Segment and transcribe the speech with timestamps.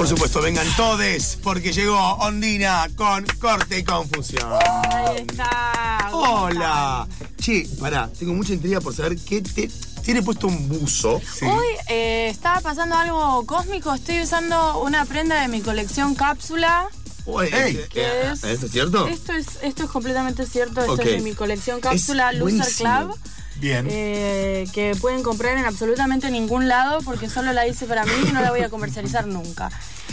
[0.00, 4.50] Por supuesto, vengan todes, porque llegó Ondina con corte y confusión.
[4.50, 6.08] Ahí está.
[6.10, 7.06] Hola.
[7.38, 9.68] Che, pará, tengo mucha intriga por saber qué te.
[10.02, 11.20] Tiene puesto un buzo.
[11.42, 13.92] Hoy eh, estaba pasando algo cósmico.
[13.92, 16.88] Estoy usando una prenda de mi colección cápsula.
[17.26, 18.42] Uy, Ey, ¿qué eh, es?
[18.42, 19.06] ¿Esto es cierto?
[19.06, 20.80] Esto es, esto es completamente cierto.
[20.80, 23.08] Esto es de mi colección cápsula Es Loser buenísimo.
[23.08, 23.18] Club.
[23.60, 23.86] Bien.
[23.90, 28.32] eh, que pueden comprar en absolutamente ningún lado porque solo la hice para mí y
[28.32, 29.70] no la voy a comercializar nunca.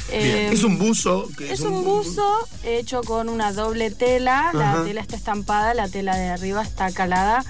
[0.10, 1.28] Eh, Es un buzo.
[1.38, 2.24] que Es un buzo
[2.64, 4.52] hecho con una doble tela.
[4.54, 7.44] La tela está estampada, la tela de arriba está calada,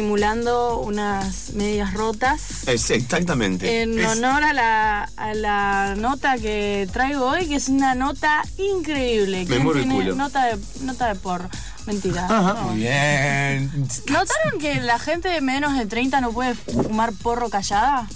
[0.00, 2.68] simulando unas medias rotas.
[2.68, 3.80] Es, exactamente.
[3.82, 8.42] En Es- honor a la, a la nota que traigo hoy, que es una nota
[8.58, 9.46] increíble.
[9.48, 10.14] ¿Quién muero el tiene culo.
[10.16, 11.48] Nota de, nota de porro.
[11.86, 12.26] Mentira.
[12.26, 12.62] Ajá, No.
[12.68, 13.70] muy bien.
[14.10, 18.06] ¿Notaron que la gente de menos de 30 no puede fumar porro callada?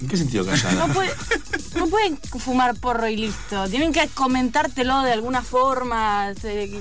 [0.00, 0.72] ¿En qué sentido callada?
[0.86, 1.10] No, puede,
[1.76, 3.68] no pueden fumar porro y listo.
[3.68, 6.32] Tienen que comentártelo de alguna forma.
[6.40, 6.80] se-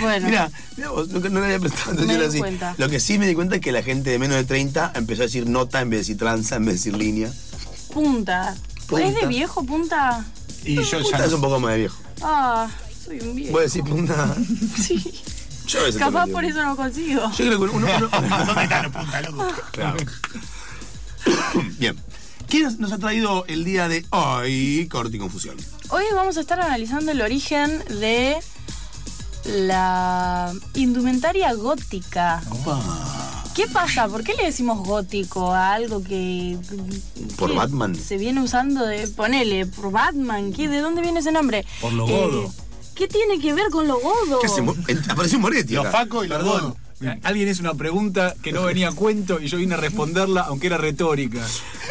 [0.00, 0.26] Bueno.
[0.28, 2.38] Mira, no, no le había prestado Me atención di así.
[2.38, 2.74] cuenta.
[2.78, 5.22] Lo que sí me di cuenta es que la gente de menos de 30 empezó
[5.22, 7.30] a decir nota en vez de decir tranza, en vez de decir línea.
[7.92, 8.54] Punta.
[8.86, 9.06] Punta.
[9.06, 10.24] ¿Es de viejo, punta?
[10.64, 11.96] Y yo Punta ya es un poco más de viejo.
[12.22, 12.68] Ah,
[13.04, 13.52] soy un viejo.
[13.52, 14.36] Voy a decir punta.
[14.82, 15.20] Sí.
[15.66, 17.22] Yo a Capaz por eso no consigo.
[17.30, 17.86] Yo creo que uno.
[17.96, 18.08] uno-
[18.46, 19.46] ¿Dónde están los punta, loco?
[19.70, 19.96] Claro.
[21.78, 21.96] Bien.
[22.48, 25.56] ¿Quién nos- nos ha traído el día de hoy Corte y Confusión?
[25.90, 28.36] Hoy vamos a estar analizando el origen de
[29.44, 32.42] la indumentaria gótica.
[33.54, 34.08] ¿Qué pasa?
[34.08, 36.56] ¿Por qué le decimos gótico a algo que...
[37.36, 37.94] ¿Por que Batman?
[37.96, 39.08] Se viene usando de...
[39.08, 40.52] Ponele, por Batman.
[40.52, 41.66] ¿Qué, ¿De dónde viene ese nombre?
[41.80, 42.52] Por lo godo.
[42.94, 44.40] ¿Qué tiene que ver con lo godo?
[44.88, 45.74] En- Apareció Moretti.
[45.74, 45.98] Los acá.
[45.98, 46.76] Faco y los Perdón, Godo.
[47.22, 50.66] Alguien hizo una pregunta que no venía a cuento y yo vine a responderla, aunque
[50.66, 51.40] era retórica.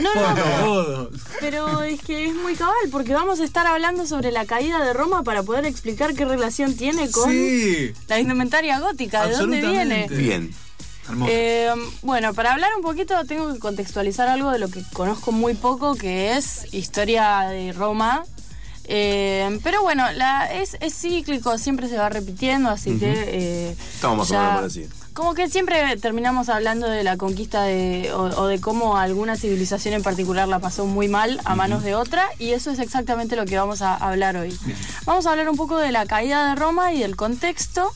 [0.02, 1.10] No, no, pero-.
[1.40, 4.94] Pero es que es muy cabal, porque vamos a estar hablando sobre la caída de
[4.94, 10.04] Roma para poder explicar qué relación tiene con Sí, la indumentaria gótica, de dónde viene.
[10.04, 10.16] absolutamente.
[10.16, 10.54] Bien.
[11.08, 11.32] hermoso.
[11.34, 11.70] Eh,
[12.04, 15.96] bueno, para hablar un poquito tengo que contextualizar algo de lo que conozco muy poco,
[15.96, 18.24] que es historia de Roma.
[18.86, 23.12] Eh, pero bueno, la, es, es cíclico, siempre se va repitiendo, así que...
[23.28, 24.88] eh, Estamos ya- por así.
[25.14, 29.94] Como que siempre terminamos hablando de la conquista de, o, o de cómo alguna civilización
[29.94, 33.46] en particular la pasó muy mal a manos de otra, y eso es exactamente lo
[33.46, 34.58] que vamos a hablar hoy.
[35.06, 37.92] Vamos a hablar un poco de la caída de Roma y del contexto.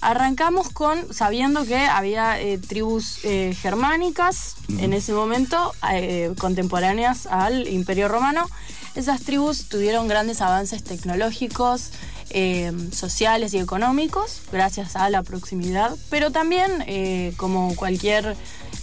[0.00, 7.68] Arrancamos con sabiendo que había eh, tribus eh, germánicas en ese momento, eh, contemporáneas al
[7.68, 8.46] Imperio Romano.
[8.94, 11.90] Esas tribus tuvieron grandes avances tecnológicos,
[12.30, 18.36] eh, sociales y económicos, gracias a la proximidad, pero también, eh, como cualquier,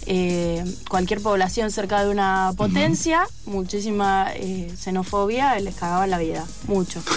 [0.06, 4.28] eh, cualquier población cerca de una potencia, muchísima
[4.78, 7.02] xenofobia les cagaba la vida, mucho.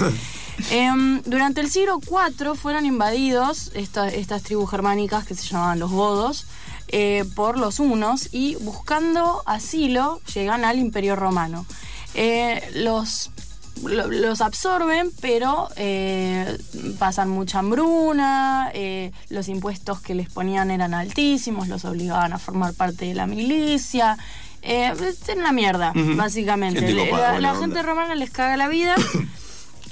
[0.71, 5.91] Em, durante el siglo IV fueron invadidos esta- estas tribus germánicas que se llamaban los
[5.91, 6.45] godos
[7.35, 11.65] por los hunos y buscando asilo llegan al imperio romano.
[12.15, 13.29] Eh, los,
[13.83, 16.57] lo- los absorben, pero eh,
[16.97, 22.73] pasan mucha hambruna, eh, los impuestos que les ponían eran altísimos, los obligaban a formar
[22.73, 24.17] parte de la milicia.
[24.61, 26.79] Eh, es una mierda, básicamente.
[26.81, 27.11] Gente
[27.41, 28.95] la gente romana les caga la vida.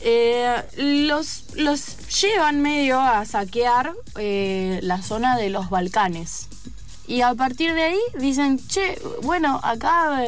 [0.06, 0.62] Eh,
[1.08, 6.50] los, los llevan medio a saquear eh, la zona de los Balcanes.
[7.08, 10.22] Y a partir de ahí dicen, che, bueno, acá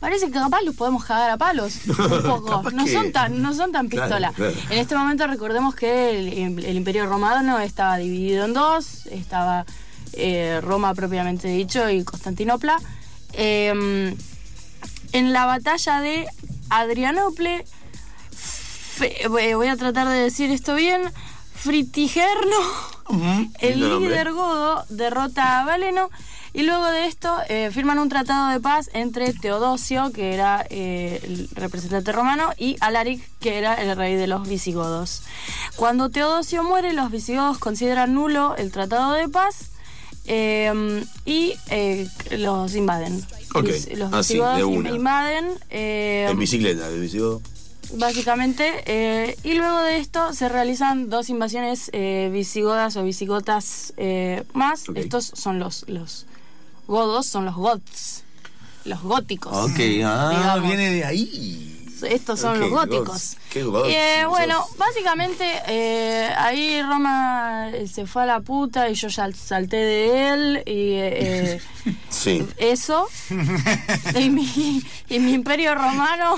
[0.00, 2.70] parece que capaz los podemos cagar a palos un poco.
[2.72, 4.32] No que- son tan, no son tan pistola.
[4.32, 4.52] claro.
[4.70, 9.64] En este momento recordemos que el, el Imperio Romano estaba dividido en dos, estaba
[10.12, 12.78] eh, Roma propiamente dicho y Constantinopla.
[13.32, 14.14] Eh,
[15.12, 16.26] en la batalla de
[16.70, 17.64] Adrianople,
[18.32, 21.02] Fe- eh, voy a tratar de decir esto bien,
[21.54, 22.56] Fritigerno,
[23.60, 26.10] el líder godo, derrota a Valeno
[26.58, 31.20] y luego de esto eh, firman un tratado de paz entre Teodosio, que era eh,
[31.22, 35.22] el representante romano, y Alaric, que era el rey de los visigodos.
[35.76, 39.70] Cuando Teodosio muere, los visigodos consideran nulo el tratado de paz
[40.24, 42.08] eh, y eh,
[42.38, 43.22] los invaden.
[43.54, 44.60] Ok, Vis- Los así, visigodos
[44.94, 45.46] invaden.
[45.70, 47.42] eh, En bicicleta, de visigodo.
[47.94, 48.82] básicamente.
[48.86, 54.84] eh, y luego de esto se realizan dos invasiones eh, visigodas o visigotas eh, más.
[54.94, 56.26] Estos son los, los
[56.86, 58.24] godos, son los goths,
[58.84, 59.52] los góticos.
[59.52, 60.62] Ok, ah, digamos.
[60.62, 61.72] viene de ahí.
[62.02, 63.36] Estos son los góticos.
[63.50, 69.08] Qué Eh, bueno, básicamente eh, ahí Roma eh, se fue a la puta y yo
[69.08, 71.60] ya salté de él y eh,
[72.10, 72.46] Sí.
[72.58, 73.08] eso.
[74.18, 76.36] y, mi, y mi imperio romano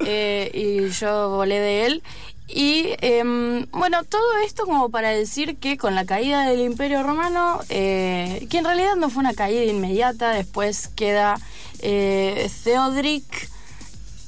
[0.00, 2.02] eh, y yo volé de él.
[2.52, 7.60] Y em, bueno, todo esto como para decir que con la caída del Imperio Romano,
[7.68, 11.38] eh, que en realidad no fue una caída inmediata, después queda
[11.78, 13.48] eh, Theodoric,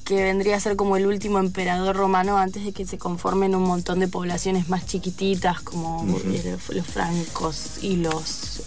[0.04, 3.64] que vendría a ser como el último emperador romano antes de que se conformen un
[3.64, 8.62] montón de poblaciones más chiquititas como eh, los francos y los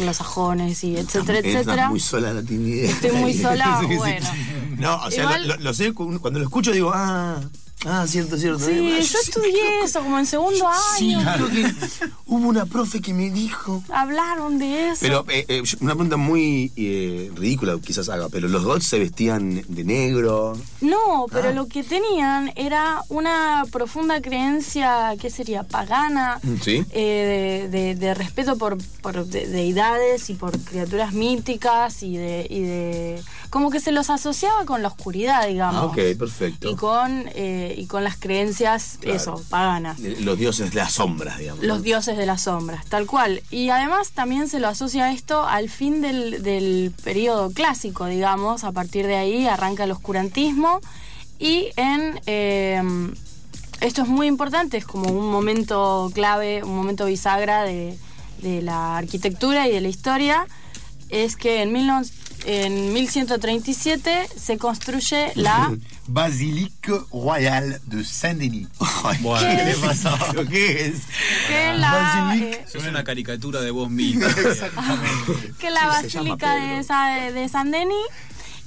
[0.00, 1.88] los sajones y etcétera, Estás etcétera.
[1.90, 2.90] muy sola la timidez.
[2.90, 3.96] Estoy muy sola, Sí, sí.
[3.96, 4.26] bueno.
[4.78, 7.40] No, o sea, Igual- lo, lo- lo sé cu- cuando lo escucho digo, ah,
[7.86, 8.58] ah, cierto, cierto.
[8.60, 10.66] Sí, Ah, yo sí, estudié eso como en segundo
[10.98, 11.32] Sí, año.
[11.34, 11.74] creo que
[12.26, 13.82] hubo una profe que me dijo.
[13.88, 14.98] Hablaron de eso.
[15.00, 19.62] Pero eh, eh, una pregunta muy eh, ridícula quizás haga, pero los goths se vestían
[19.68, 20.56] de negro.
[20.80, 21.52] No, pero Ah.
[21.52, 25.62] lo que tenían era una profunda creencia, ¿qué sería?
[25.62, 26.84] Pagana, Mm, sí.
[26.92, 32.46] eh, de, de- de respeto por, por de- deidades y por criaturas míticas y de,
[32.48, 33.22] y de...
[33.56, 35.80] Como que se los asociaba con la oscuridad, digamos.
[35.80, 36.68] Ah, ok, perfecto.
[36.70, 39.16] Y con, eh, y con las creencias, Claro.
[39.16, 39.98] eso, paganas.
[40.00, 41.64] Eh, Los dioses de las sombras, digamos.
[41.64, 43.42] Los dioses de las sombras, tal cual.
[43.50, 48.62] Y además también se lo asocia esto al fin del, del periodo clásico, digamos.
[48.62, 50.80] A partir de ahí arranca el oscurantismo.
[51.38, 52.20] Y en.
[52.26, 52.82] eh,
[53.80, 57.96] esto es muy importante, es como un momento clave, un momento bisagra de,
[58.42, 60.46] de la arquitectura y de la historia.
[61.08, 62.02] Es que en, 19
[62.46, 65.74] en 1137 se construye la.
[66.08, 68.68] Basilique royale de Saint-Denis.
[69.20, 69.40] Bueno.
[69.48, 69.76] ¿Qué ¿Qué le es?
[69.78, 70.18] pasa?
[70.48, 71.02] ¿Qué es?
[71.48, 72.56] que la, Basilique.
[72.56, 74.26] eh, Es una caricatura de vos mismo.
[75.58, 77.24] que la llama Basílica Pedro.
[77.24, 77.96] de, de San Denis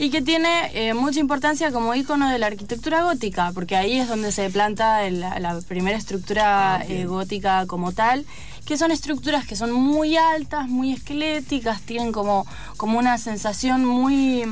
[0.01, 4.07] y que tiene eh, mucha importancia como ícono de la arquitectura gótica, porque ahí es
[4.07, 8.25] donde se planta el- la, primera estructura Ah, eh, gótica como tal,
[8.65, 12.47] que son estructuras que son muy altas, muy esqueléticas, tienen como,
[12.77, 14.45] como una sensación muy,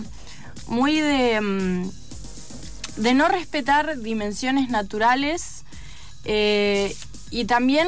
[0.68, 1.90] muy de, mm,
[2.98, 5.64] de no respetar dimensiones naturales
[6.26, 6.94] eh,
[7.32, 7.88] y también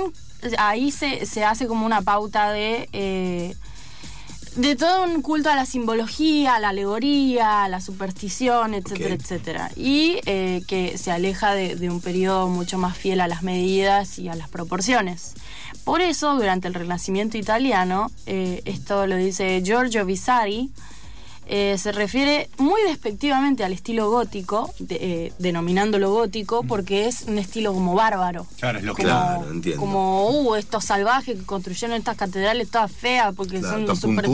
[0.59, 2.87] ahí se, se hace como una pauta de,
[4.61, 9.21] de todo un culto a la simbología, a la alegoría, a la superstición, etcétera, Ok.
[9.21, 9.71] etcétera.
[9.77, 14.19] Y eh, que se aleja de, de un periodo mucho más fiel a las medidas
[14.19, 15.33] y a las proporciones.
[15.85, 20.69] Por eso, durante el Renacimiento italiano, eh, esto lo dice Giorgio Vasari,
[21.51, 27.39] eh, se refiere muy despectivamente al estilo gótico, de- eh, denominándolo gótico, porque es un
[27.39, 28.45] estilo como bárbaro.
[28.59, 29.79] Claro, es lo que Como, Claro, entiendo.
[29.81, 34.25] como, uh, estos salvajes que construyeron estas catedrales todas feas porque Claro, son súper-.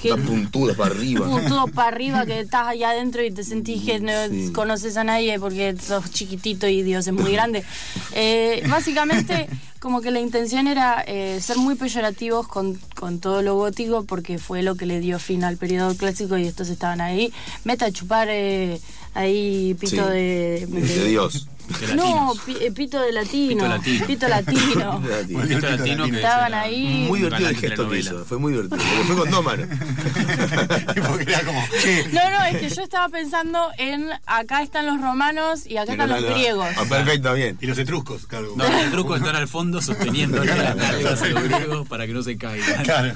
[0.00, 1.26] Que- puntuda para arriba.
[1.26, 4.52] puntudo para arriba que estás allá adentro y te sentís que no Sí.
[4.52, 7.64] conoces a nadie porque sos chiquitito y Dios es muy grande.
[8.12, 9.48] Eh, básicamente,
[9.80, 14.38] como que la intención era eh, ser muy peyorativos con, con todo lo gótico porque
[14.38, 17.32] fue lo que le dio fin al periodo clásico y estos estaban ahí.
[17.64, 18.80] Meta a chupar eh,
[19.14, 21.48] ahí pito Sí, de, de Dios.
[21.94, 23.54] No, eh, pito de latino.
[23.56, 24.06] Pito latino.
[24.06, 24.96] Pito latino.
[25.30, 27.04] Un pito latino que Estaban es la- ahí.
[27.08, 28.24] Muy divertido el gesto que hizo.
[28.24, 28.78] Fue muy divertido.
[28.78, 29.68] Porque fue con dos manos.
[31.08, 35.00] Porque era como, che, No, no, es que yo estaba pensando en acá están los
[35.00, 36.68] romanos y acá están los griegos.
[36.76, 37.58] Ah, perfecto, bien.
[37.60, 38.52] y los etruscos, claro.
[38.56, 42.12] No, el truco es estar al fondo sosteniendo las nalgas a los griegos para que
[42.12, 42.82] no se caigan.
[42.84, 43.14] Claro.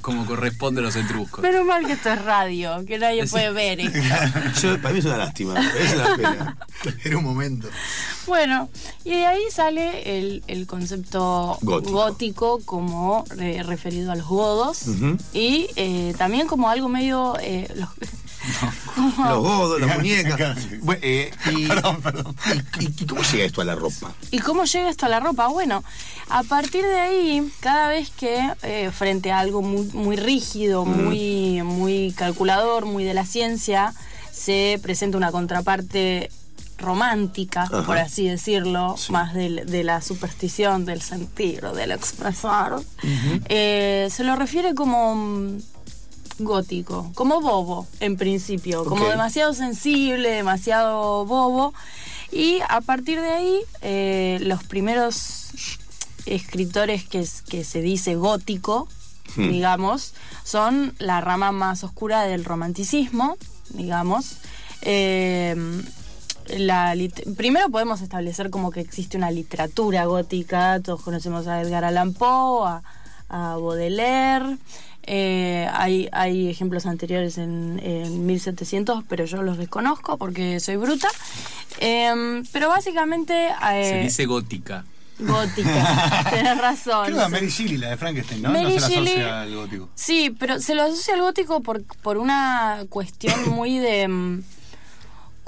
[0.00, 1.42] Como corresponde a los etruscos.
[1.42, 3.98] Menos mal que esto es radio, que nadie puede ver esto.
[4.62, 5.54] Yo, para mí es una lástima.
[5.78, 6.56] Es una pena.
[7.04, 7.68] Era un momento.
[8.26, 8.68] Bueno,
[9.04, 11.92] y de ahí sale el, el concepto Gótico.
[11.92, 14.82] gótico, como eh, referido a los godos
[15.32, 17.36] y eh, también como algo medio...
[17.40, 17.88] eh, los-
[18.94, 20.58] como- Los godos, las muñecas.
[20.80, 22.36] Bueno, eh, y, Perdón, perdón.
[22.80, 24.12] y- y cómo llega esto a la ropa?
[24.30, 25.48] ¿Y cómo llega esto a la ropa?
[25.48, 25.82] Bueno,
[26.28, 31.62] a partir de ahí, cada vez que eh, frente a algo muy, muy rígido, muy,
[31.62, 33.92] muy calculador, muy de la ciencia,
[34.32, 36.30] se presenta una contraparte
[36.80, 37.82] romántica, Ajá.
[37.84, 39.12] por así decirlo, Sí.
[39.12, 42.76] más de, la superstición, del sentir o del expresar,
[43.48, 45.58] eh, se lo refiere como mm,
[46.40, 51.74] gótico, como bobo en principio, como demasiado sensible, demasiado bobo.
[52.32, 55.48] Y a partir de ahí, eh, los primeros
[56.26, 58.88] escritores que, es- que se dice gótico,
[59.36, 59.48] Hmm.
[59.50, 63.36] digamos, son la rama más oscura del romanticismo,
[63.70, 64.36] digamos.
[64.82, 65.54] Eh,
[66.58, 71.84] la lit- primero podemos establecer como que existe una literatura gótica, todos conocemos a Edgar
[71.84, 72.82] Allan Poe, a,
[73.28, 74.56] a Baudelaire,
[75.04, 81.08] eh, hay, hay ejemplos anteriores en, en 1700, pero yo los desconozco porque soy bruta.
[81.78, 83.48] Em, pero básicamente...
[83.72, 84.84] eh, Se dice gótica.
[85.18, 87.04] Gótica, tenés razón.
[87.06, 88.50] Creo que a Mary Shelley, la de Frankenstein, ¿no?
[88.50, 89.88] Mary no se la Shelley- asocia al gótico.
[89.94, 94.40] Sí, pero se lo asocia al gótico por, por una cuestión muy de...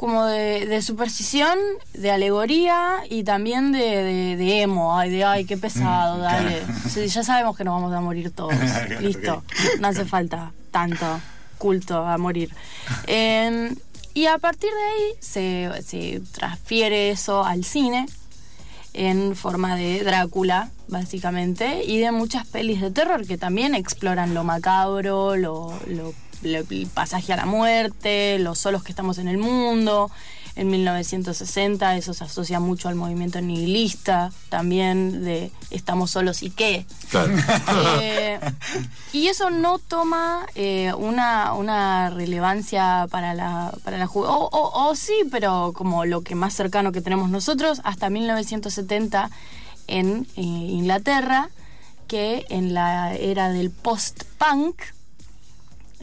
[0.02, 1.58] mm, como de, de superstición,
[1.94, 6.62] de alegoría y también de, de- de emo, ay, de ay, qué pesado, dale.
[6.92, 8.54] Sí, ya sabemos que nos vamos a morir todos.
[9.00, 9.42] Listo.
[9.80, 11.06] No hace falta tanto
[11.58, 12.50] culto a morir.
[13.06, 13.74] Eh,
[14.14, 18.06] y a partir de ahí se, se transfiere eso al cine
[18.94, 24.44] en forma de Drácula, básicamente, y de muchas pelis de terror que también exploran lo
[24.44, 26.12] macabro, lo- lo-
[26.44, 30.10] el pasaje a la muerte, los solos que estamos en el mundo.
[30.54, 36.84] En 1960 eso se asocia mucho al movimiento nihilista, también de estamos solos y qué.
[37.10, 37.32] Claro.
[38.02, 38.38] Eh,
[39.14, 44.34] y eso no toma eh, una, una relevancia para la, para la juventud.
[44.34, 49.30] O, o- o sí, pero como lo que más cercano que tenemos nosotros, hasta 1970
[49.86, 51.48] en eh, Inglaterra,
[52.08, 54.82] que en la era del post-punk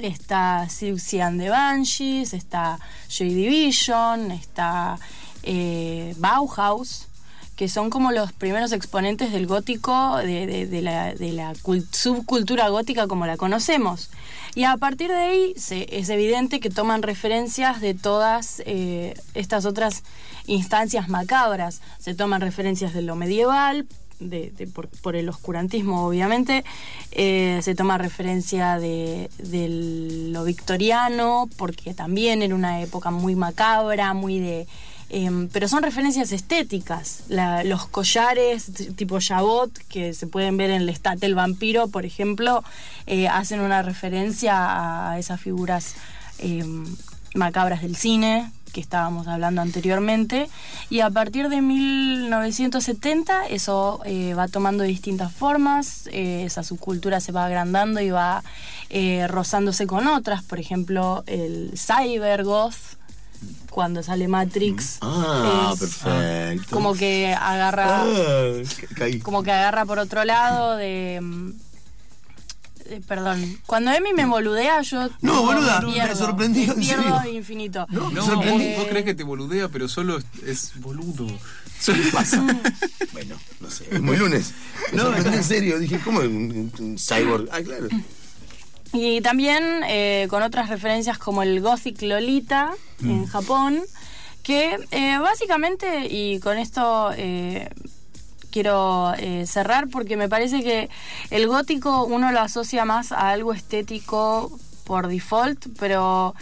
[0.08, 2.80] está Siouxsie and the Banshees, está
[3.10, 4.98] Joy Division, está
[5.44, 7.08] eh, Bauhaus,
[7.56, 11.54] que son como los primeros exponentes del gótico, de, la,
[11.92, 14.10] subcultura gótica como la conocemos.
[14.56, 20.04] Y a partir de ahí es evidente que toman referencias de todas eh, estas otras
[20.48, 21.82] instancias macabras.
[22.00, 23.88] Se toman referencias de lo medieval,
[24.20, 24.70] de,
[25.02, 26.64] por, el oscurantismo obviamente,
[27.12, 29.30] eh, se toma referencia de,
[30.32, 34.68] lo victoriano, porque también era una época muy macabra, muy de...
[35.10, 37.24] em, pero son referencias estéticas.
[37.64, 42.64] Los collares tipo Jabot, que se pueden ver en Lestat el vampiro, por ejemplo,
[43.08, 45.96] eh, hacen una referencia a esas figuras
[46.40, 46.86] em,
[47.36, 50.50] macabras del cine que estábamos hablando anteriormente
[50.90, 57.32] y a partir de 1970 eso eh, va tomando distintas formas eh, esa subcultura se
[57.32, 58.44] va agrandando y va
[58.90, 62.76] eh, rozándose con otras por ejemplo el cybergoth
[63.70, 66.76] cuando sale Matrix Ah, es perfecto.
[66.76, 68.52] como que agarra Ah,
[69.24, 71.52] como que agarra por otro lado de mm,
[72.90, 77.34] eh, perdón cuando Emi me boludea yo No, boluda, me pierdo, sorprendió, en pierdo serio.
[77.38, 78.52] infinito No, No, sorprendí.
[78.52, 81.28] vos, Eh, vos crees que te boludea, pero solo es, es boludo.
[81.86, 82.44] ¿Qué pasa?
[83.14, 83.86] bueno, no sé.
[83.90, 84.54] Es muy lunes.
[84.92, 85.80] Me sorprendí en serio.
[85.80, 87.48] Dije, ¿cómo un, un cyborg?
[87.52, 87.88] Ah, claro.
[88.92, 92.72] Y también eh, con otras referencias como el Gothic Lolita
[93.04, 93.80] en Japón,
[94.44, 97.70] que eh, básicamente, y con esto eh,
[98.52, 100.90] quiero eh, cerrar, porque me parece que
[101.30, 104.52] el gótico uno lo asocia más a algo estético
[104.86, 106.36] por default, pero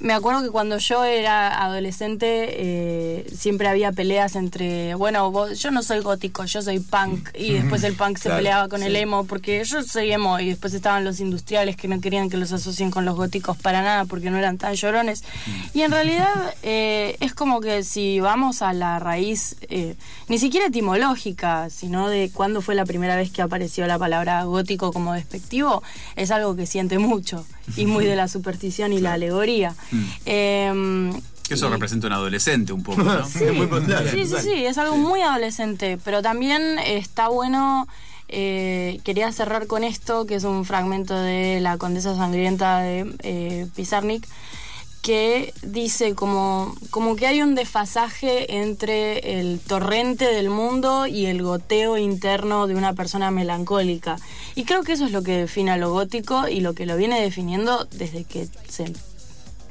[0.00, 5.70] me acuerdo que cuando yo era adolescente eh, siempre había peleas entre, bueno, vos- yo
[5.70, 8.94] no soy gótico, yo soy punk, y después el punk se Claro, peleaba con el
[8.96, 12.52] emo, porque yo soy emo, y después estaban los industriales que no querían que los
[12.52, 15.22] asocien con los góticos para nada, porque no eran tan llorones.
[15.72, 19.94] Y en realidad eh, es como que si vamos a la raíz, eh,
[20.28, 24.92] ni siquiera etimológica, sino de cuándo fue la primera vez que apareció la palabra gótico
[24.92, 25.82] como despectivo,
[26.16, 29.74] es algo que siente mucho, y muy de la superstición y la alegoría.
[30.24, 31.12] Em,
[31.46, 33.24] Que eso y- representa un adolescente un poco, ¿no?
[33.28, 33.68] Sí, muy
[34.10, 37.86] Sí, sí, sí, es algo muy adolescente, pero también está bueno,
[38.28, 43.66] eh, quería cerrar con esto, que es un fragmento de La Condesa Sangrienta de eh,
[43.76, 44.26] Pizarnik,
[45.04, 51.42] que dice como, como que hay un desfasaje entre el torrente del mundo y el
[51.42, 54.16] goteo interno de una persona melancólica.
[54.54, 56.96] Y creo que eso es lo que define a lo gótico y lo que lo
[56.96, 58.94] viene definiendo desde que se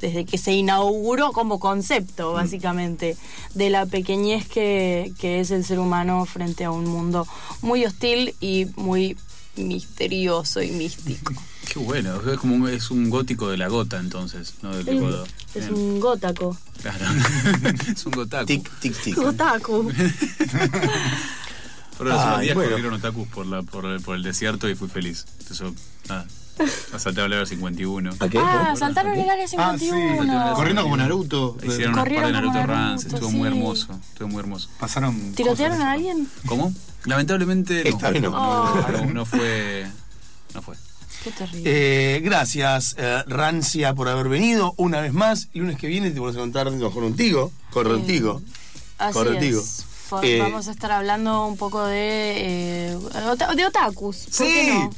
[0.00, 3.16] desde que se inauguró como concepto, básicamente,
[3.54, 7.26] de la pequeñez que, que es el ser humano frente a un mundo
[7.60, 9.16] muy hostil y muy
[9.56, 11.32] misterioso y místico.
[11.74, 14.76] Qué bueno, es como un, es un gótico de la gota entonces, ¿no?
[14.76, 14.86] Del
[15.54, 16.56] Es Bien, un gótaco.
[16.80, 17.04] Claro.
[17.92, 18.46] es un gotaku.
[18.46, 19.16] Tic, tic, tic.
[19.16, 19.90] Gotaku.
[21.98, 22.70] Pero los Ay, días bueno.
[22.70, 25.26] corrieron otakus por, la, por, el, por el desierto y fui feliz.
[25.50, 25.74] Eso,
[26.08, 26.24] nada.
[26.92, 28.10] Asalté a hablar 51.
[28.20, 28.38] ¿A qué?
[28.38, 29.86] Ah, saltaron el área Ah, sí.
[29.86, 30.52] 51.
[30.54, 31.56] Corriendo como Naruto.
[31.60, 34.00] Hicieron unas par de Naruto como Runs, Naruto, estuvo muy hermoso.
[34.12, 34.68] Estuvo muy hermoso.
[34.78, 35.32] Pasaron.
[35.32, 36.28] ¿Tirotearon a alguien?
[36.46, 36.72] ¿Cómo?
[37.04, 37.82] Lamentablemente
[38.20, 38.30] no.
[38.30, 38.30] No.
[38.30, 39.88] No, no, no fue.
[40.54, 40.76] No fue.
[41.24, 41.62] Qué terrible.
[42.16, 45.48] Eh, gracias, eh, Rancia, por haber venido una vez más.
[45.54, 47.50] Lunes que viene te vamos a contar contigo.
[47.72, 48.42] Contigo.
[48.98, 49.84] Es.
[50.10, 54.26] Fo- Eh, Vamos a estar hablando un poco de, eh, ota- de otakus.
[54.36, 54.90] ¿Por qué no?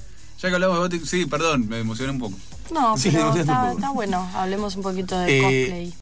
[0.42, 2.37] Ya que hablamos de gótico, sí, perdón, me emocioné un poco.
[2.73, 4.28] No, Sí, pero está, está bueno.
[4.35, 5.95] Hablemos un poquito de Eh, cosplay.